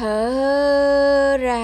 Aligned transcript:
thở 0.00 1.36
ra. 1.40 1.60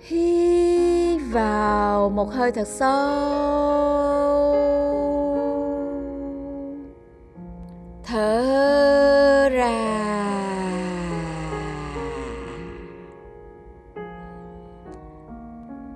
Hít 0.00 1.20
vào 1.32 2.10
một 2.10 2.32
hơi 2.32 2.52
thật 2.52 2.68
sâu. 2.68 2.92
Thở 8.04 9.48
ra. 9.52 9.72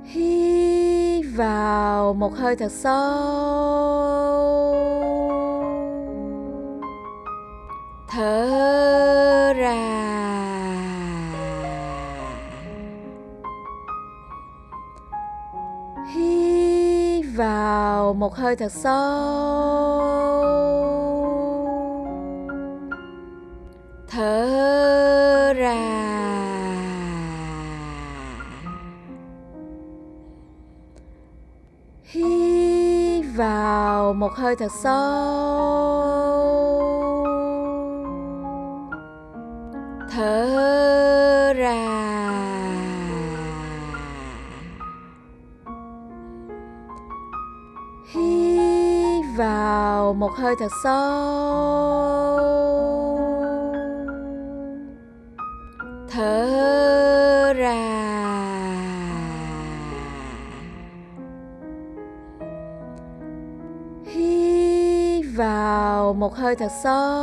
Hít 0.05 1.25
vào 1.37 2.15
một 2.15 2.35
hơi 2.35 2.57
thật 2.57 2.73
sâu. 2.73 3.66
Hơi 18.37 18.57
thật 18.57 18.73
sâu. 18.73 20.37
Thở 24.09 25.53
ra. 25.57 25.77
Hít 32.05 33.25
vào 33.37 34.13
một 34.13 34.33
hơi 34.35 34.57
thật 34.57 34.73
sâu. 34.83 34.97
Thở 40.11 41.53
ra. 41.57 41.96
Một 50.27 50.35
hơi 50.37 50.55
thật 50.59 50.73
sâu. 50.83 51.17
Thở 56.11 57.53
ra. 57.57 57.73
Hít 64.05 65.25
vào 65.37 66.13
một 66.13 66.35
hơi 66.37 66.57
thật 66.57 66.73
sâu. 66.83 67.17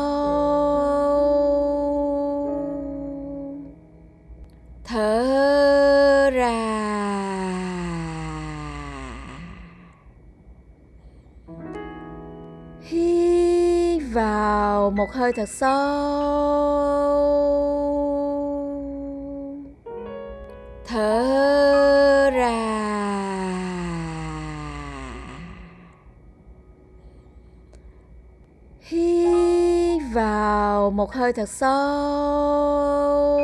Thở 4.84 5.53
vào 14.14 14.92
một 14.92 15.12
hơi 15.12 15.34
thật 15.34 15.50
sâu. 15.50 15.74
Thở 20.88 22.30
ra. 22.34 22.74
Hít 28.82 30.02
vào 30.14 30.92
một 30.92 31.14
hơi 31.14 31.34
thật 31.34 31.50
sâu. 31.50 33.40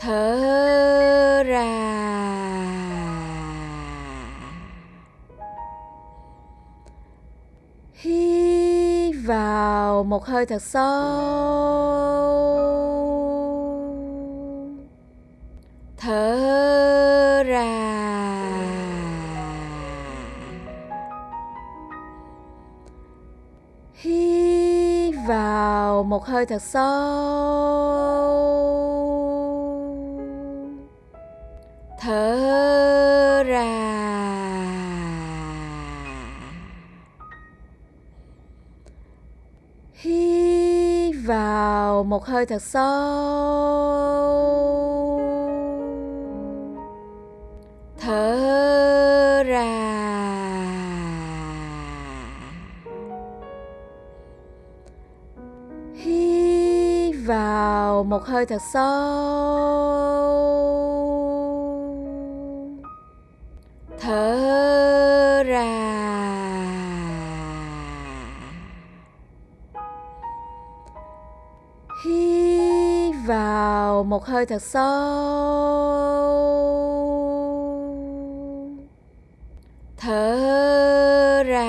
Thở 0.00 1.42
ra. 1.46 1.75
Một 10.16 10.24
hơi 10.24 10.46
thật 10.46 10.62
sâu. 10.62 10.82
Thở 15.96 17.42
ra. 17.46 17.66
Hít 23.94 25.14
vào 25.28 26.02
một 26.02 26.26
hơi 26.26 26.46
thật 26.46 26.62
sâu. 26.62 28.16
Vào 41.96 42.04
một 42.04 42.24
hơi 42.24 42.46
thật 42.46 42.62
sâu. 42.62 42.82
Thở 48.00 49.42
ra. 49.46 49.62
Hít 55.94 57.14
vào 57.26 58.04
một 58.04 58.24
hơi 58.24 58.46
thật 58.46 58.62
sâu. 58.72 59.85
Hơi 74.26 74.46
thật 74.46 74.62
sâu. 74.62 74.86
Thở 79.96 81.42
ra. 81.46 81.62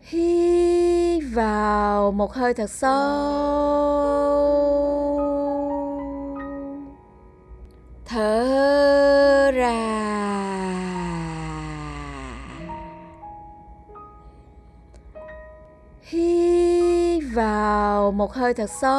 Hít 0.00 1.22
vào 1.34 2.12
một 2.12 2.32
hơi 2.32 2.54
thật 2.54 2.70
sâu. 2.70 3.63
Một 18.16 18.32
hơi 18.32 18.54
thật 18.54 18.70
sâu. 18.70 18.94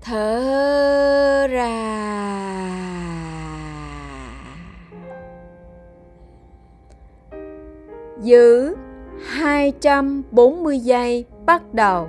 Thở 0.00 1.46
ra. 1.50 1.70
Giữ 8.22 8.76
240 9.26 10.78
giây 10.78 11.24
bắt 11.46 11.74
đầu. 11.74 12.08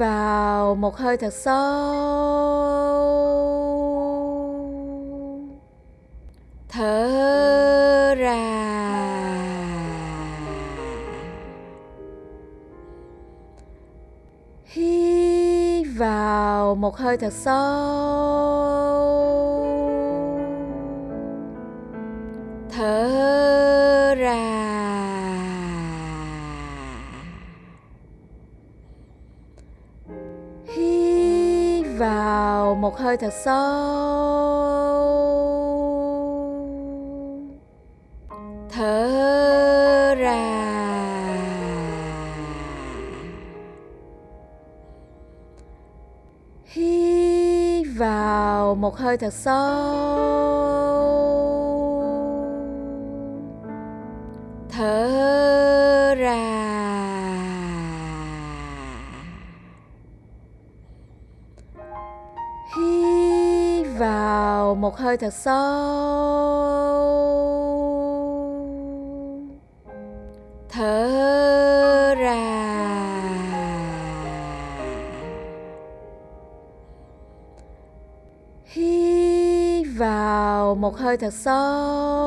vào 0.00 0.74
một 0.74 0.96
hơi 0.96 1.16
thật 1.16 1.32
sâu. 1.32 1.54
Thở 6.68 8.14
ra. 8.14 8.36
Hít 14.64 15.86
vào 15.96 16.74
một 16.74 16.96
hơi 16.96 17.16
thật 17.16 17.32
sâu. 17.32 17.56
Thở 22.70 24.14
ra. 24.14 24.69
một 32.90 32.98
hơi 32.98 33.16
thật 33.16 33.32
sâu. 33.32 33.54
Thở 38.70 40.14
ra. 40.14 40.66
Hít 46.64 47.86
vào 47.96 48.74
một 48.74 48.96
hơi 48.96 49.16
thật 49.16 49.32
sâu. 49.32 49.60
Thở 54.70 56.14
ra. 56.14 56.59
một 64.90 64.96
hơi 64.96 65.16
thật 65.16 65.34
sâu. 65.34 65.54
Thở 70.68 72.14
ra. 72.14 72.36
Hít 78.64 79.86
vào 79.96 80.74
một 80.74 80.96
hơi 80.96 81.16
thật 81.16 81.34
sâu. 81.34 82.19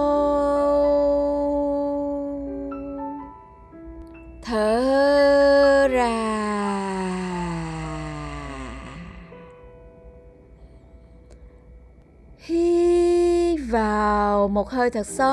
Một 14.63 14.69
hơi 14.69 14.89
thật 14.89 15.07
sâu. 15.07 15.27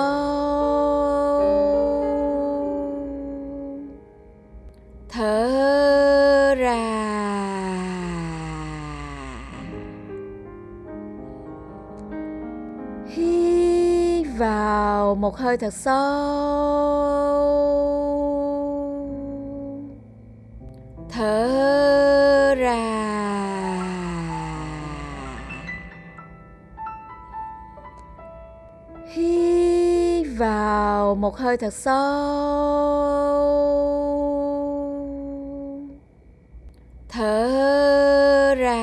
Thở 5.09 6.55
ra. 6.59 6.77
Hít 13.07 14.27
vào 14.39 15.15
một 15.15 15.37
hơi 15.37 15.57
thật 15.57 15.75
sâu. 15.75 15.95
Thở 21.11 22.55
ra. 22.55 23.10
Một 31.21 31.37
hơi 31.37 31.57
thật 31.57 31.75
sâu. 31.75 31.97
Thở 37.09 38.55
ra. 38.55 38.77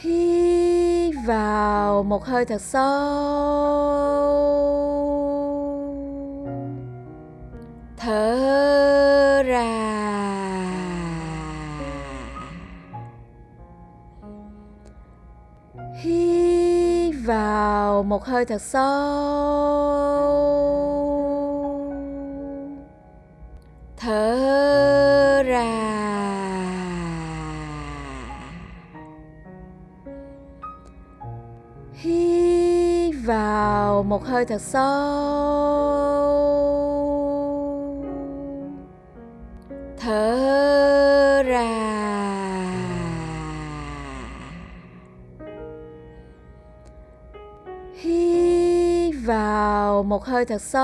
Hít 0.00 1.14
vào 1.26 2.02
một 2.02 2.24
hơi 2.24 2.44
thật 2.44 2.60
sâu. 2.60 2.88
Thở 7.96 9.42
ra. 9.42 9.97
Hít 15.98 17.14
vào 17.24 18.02
một 18.02 18.24
hơi 18.24 18.44
thật 18.44 18.62
sâu. 18.62 18.88
Thở 23.96 25.42
ra. 25.46 25.64
Hít 31.92 33.14
vào 33.24 34.02
một 34.02 34.24
hơi 34.24 34.44
thật 34.44 34.60
sâu. 34.60 34.88
Thở 39.98 41.42
ra. 41.42 41.87
Một 50.08 50.24
hơi 50.24 50.44
thật 50.44 50.62
sâu. 50.62 50.82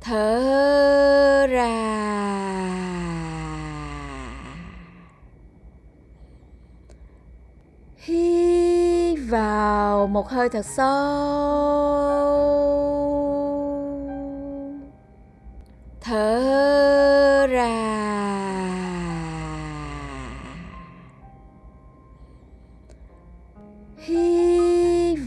Thở 0.00 1.46
ra. 1.46 1.68
Hít 7.96 9.18
vào 9.28 10.06
một 10.06 10.28
hơi 10.28 10.48
thật 10.48 10.66
sâu. 10.66 10.92
Thở 16.00 17.46
ra. 17.46 18.01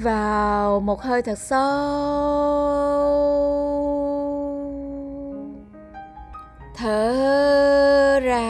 Vào 0.05 0.79
một 0.79 1.01
hơi 1.01 1.21
thật 1.21 1.37
sâu. 1.37 1.61
Thở 6.75 8.19
ra. 8.19 8.41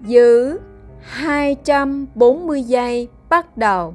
Giữ 0.00 0.60
240 1.00 2.62
giây 2.62 3.08
bắt 3.28 3.56
đầu. 3.56 3.94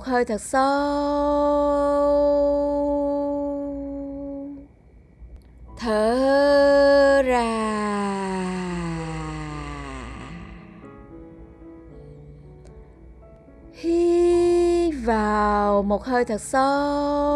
Một 0.00 0.06
hơi 0.06 0.24
thật 0.24 0.40
sâu. 0.40 0.60
Thở 5.78 7.22
ra. 7.22 7.44
Hít 13.72 14.94
vào 15.04 15.82
một 15.82 16.04
hơi 16.04 16.24
thật 16.24 16.40
sâu. 16.40 17.29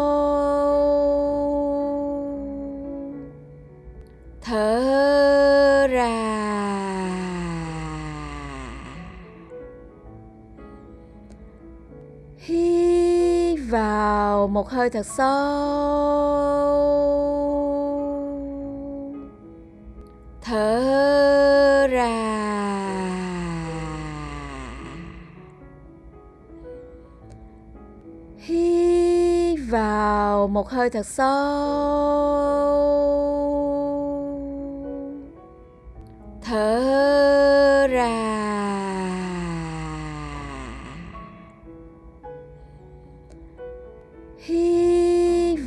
Một 14.55 14.69
hơi 14.69 14.89
thật 14.89 15.05
sâu. 15.05 15.25
Thở 20.41 21.87
ra. 21.87 22.07
Hít 28.37 29.59
vào 29.69 30.47
một 30.47 30.69
hơi 30.69 30.89
thật 30.89 31.05
sâu. 31.05 32.04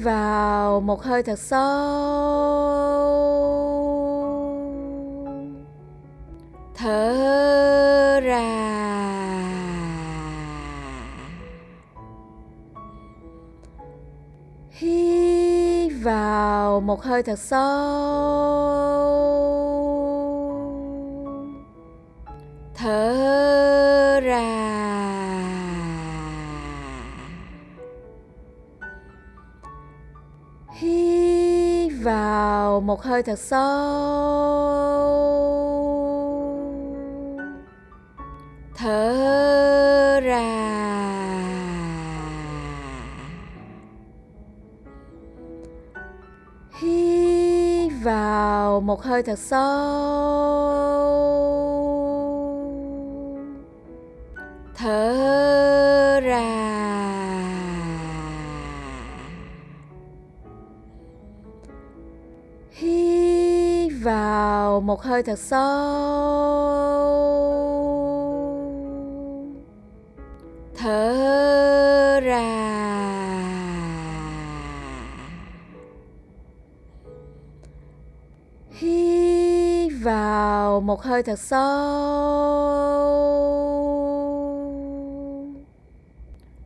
Vào 0.03 0.81
một 0.81 1.03
hơi 1.03 1.23
thật 1.23 1.39
sâu. 1.39 1.59
Thở 6.75 8.21
ra. 8.21 8.69
Hít 14.71 15.93
vào 16.03 16.81
một 16.81 17.03
hơi 17.03 17.23
thật 17.23 17.39
sâu. 17.39 18.48
Một 32.89 33.03
hơi 33.03 33.23
thật 33.23 33.39
sâu. 33.39 33.59
Thở 38.77 40.21
ra. 40.21 40.41
Hít 46.81 47.93
vào 48.03 48.81
một 48.81 49.03
hơi 49.03 49.23
thật 49.23 49.39
sâu. 49.39 49.59
Thở 54.75 55.68
vào 64.79 64.83
một 64.87 65.03
hơi 65.03 65.23
thật 65.23 65.39
sâu. 65.39 65.59
Thở 70.77 72.21
ra. 72.21 72.45
Hít 78.71 79.93
vào 80.03 80.81
một 80.81 81.03
hơi 81.03 81.23
thật 81.23 81.39
sâu. 81.39 81.59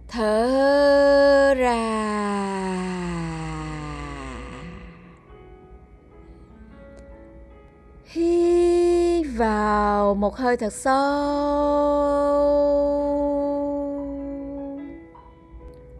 Thở 0.09 1.55
ra. 1.55 2.12
Vào 9.43 10.15
một 10.15 10.37
hơi 10.37 10.57
thật 10.57 10.73
sâu. 10.73 10.93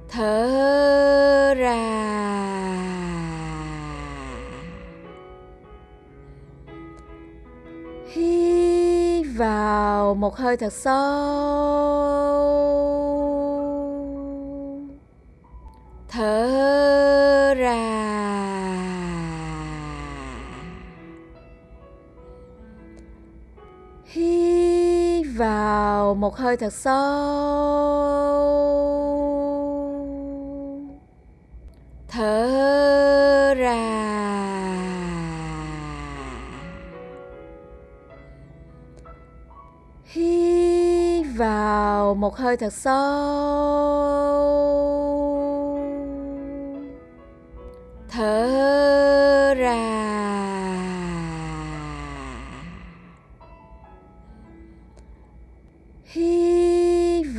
Thở 0.09 1.55
ra. 1.55 1.77
Hít 8.13 9.27
vào 9.37 10.15
một 10.15 10.37
hơi 10.37 10.57
thật 10.57 10.73
sâu. 10.73 11.72
Một 26.33 26.39
hơi 26.39 26.57
thật 26.57 26.73
sâu. 26.73 26.93
Thở 32.09 33.55
ra. 33.55 33.77
Hít 40.05 41.27
vào 41.37 42.15
một 42.15 42.37
hơi 42.37 42.57
thật 42.57 42.73
sâu. 42.73 43.52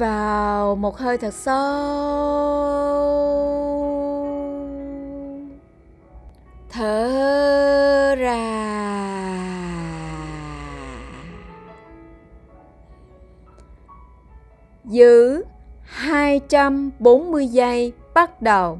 Vào 0.04 0.76
một 0.76 0.98
hơi 0.98 1.18
thật 1.18 1.34
sâu. 1.34 1.54
Thở 6.70 8.16
ra. 8.16 8.40
Giữ 14.86 15.44
240 15.84 17.48
giây 17.48 17.94
bắt 18.14 18.42
đầu. 18.42 18.80